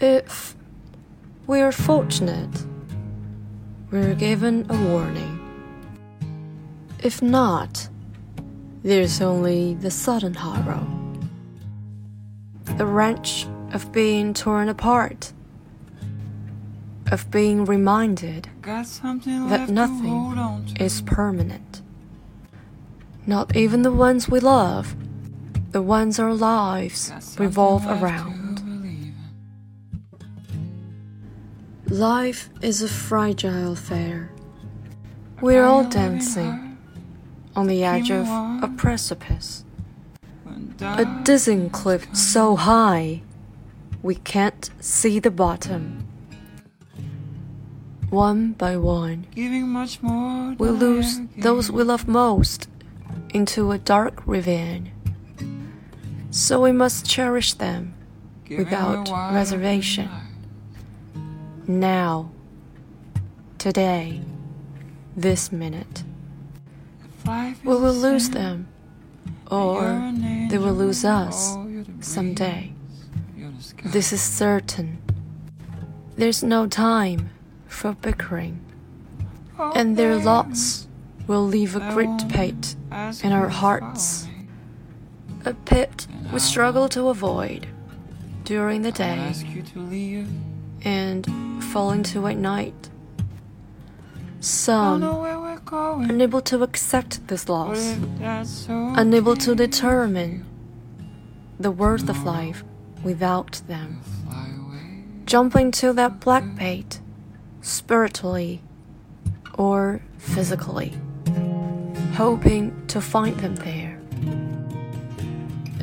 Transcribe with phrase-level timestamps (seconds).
[0.00, 0.56] If
[1.46, 2.66] we're fortunate,
[3.92, 5.38] we're given a warning.
[7.02, 7.88] If not,
[8.82, 10.84] there's only the sudden horror.
[12.76, 15.32] The wrench of being torn apart,
[17.12, 21.82] of being reminded that nothing is permanent.
[23.26, 24.96] Not even the ones we love,
[25.70, 28.43] the ones our lives revolve around.
[31.90, 34.32] Life is a fragile affair.
[35.42, 36.78] We're all dancing
[37.54, 39.64] on the edge of a precipice.
[40.80, 43.22] A dizzying cliff so high
[44.02, 46.06] we can't see the bottom.
[48.08, 52.68] One by one, we lose those we love most
[53.34, 54.90] into a dark ravine.
[56.30, 57.94] So we must cherish them
[58.48, 60.08] without reservation.
[61.66, 62.30] Now,
[63.56, 64.20] today,
[65.16, 66.04] this minute.
[67.26, 68.68] We will lose them,
[69.50, 70.12] or
[70.50, 71.56] they will lose us
[72.00, 72.74] someday.
[73.82, 74.98] This is certain.
[76.16, 77.30] There's no time
[77.66, 78.60] for bickering,
[79.74, 80.86] and their loss
[81.26, 82.76] will leave a great pit
[83.22, 84.28] in our hearts.
[85.46, 87.66] A pit we struggle to avoid
[88.44, 89.32] during the day
[90.84, 91.43] and
[91.74, 92.88] fall into at night.
[94.38, 95.02] Some
[96.08, 97.98] unable to accept this loss,
[99.02, 100.46] unable to determine
[101.58, 102.62] the worth of life
[103.02, 104.00] without them.
[105.26, 107.00] Jump into that black pit,
[107.60, 108.62] spiritually
[109.54, 110.92] or physically,
[112.12, 113.98] hoping to find them there.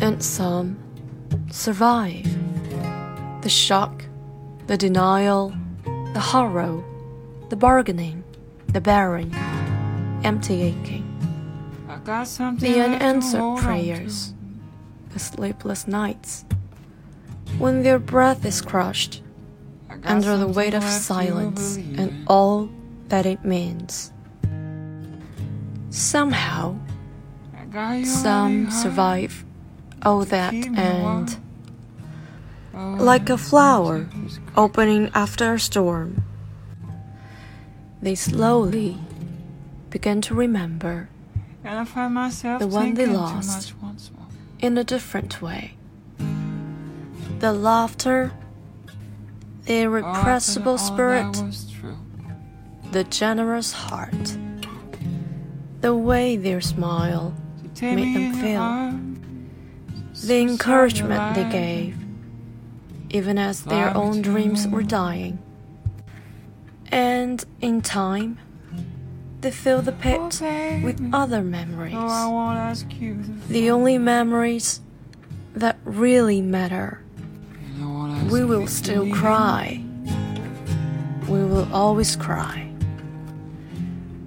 [0.00, 0.78] And some
[1.50, 2.28] survive
[3.42, 4.04] the shock,
[4.68, 5.52] the denial,
[6.12, 6.82] the horror,
[7.48, 8.24] the bargaining,
[8.68, 9.34] the bearing,
[10.24, 11.06] empty aching,
[12.04, 14.34] the unanswered prayers,
[15.10, 16.44] the sleepless nights,
[17.58, 19.22] when their breath is crushed
[20.04, 22.70] under the weight of silence and all
[23.08, 24.12] that it means.
[25.90, 26.78] Somehow,
[28.04, 29.44] some survive.
[30.02, 31.36] Oh, all that and
[32.80, 34.08] like a flower
[34.56, 36.22] opening after a storm.
[38.00, 38.96] They slowly
[39.90, 41.08] begin to remember
[41.62, 43.74] the one they lost
[44.60, 45.74] in a different way.
[47.40, 48.32] The laughter,
[49.64, 51.36] the irrepressible spirit,
[52.92, 54.36] the generous heart,
[55.80, 57.34] the way their smile
[57.80, 61.99] made them feel, the encouragement they gave
[63.10, 65.38] even as their own dreams were dying.
[66.92, 68.38] And in time,
[69.40, 70.40] they fill the pit
[70.82, 71.94] with other memories.
[73.48, 74.80] The only memories
[75.54, 77.02] that really matter.
[78.30, 79.82] We will still cry.
[81.28, 82.70] We will always cry.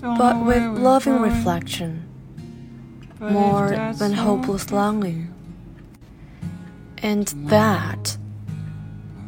[0.00, 2.04] But with loving reflection,
[3.20, 5.32] more than hopeless longing.
[6.98, 8.16] And that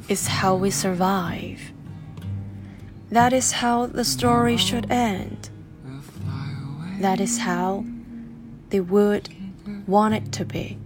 [0.09, 1.73] is how we survive.
[3.11, 5.51] That is how the story should end.
[7.01, 7.85] That is how
[8.71, 9.29] they would
[9.87, 10.79] want it to be.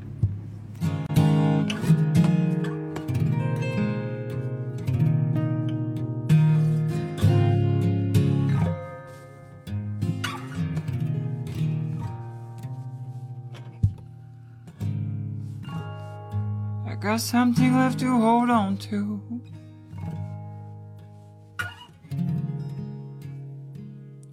[17.00, 19.22] Got something left to hold on to.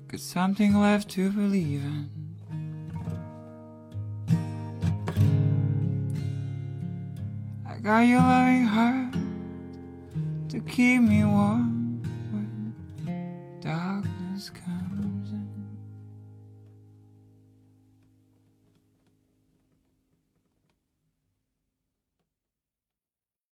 [0.10, 2.10] Got something left to believe in.
[7.66, 9.14] I got your loving heart
[10.50, 12.02] to keep me warm
[12.32, 12.74] when
[13.62, 14.87] darkness comes.